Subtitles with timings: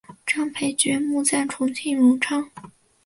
[0.25, 2.49] 张培爵墓在重庆荣昌。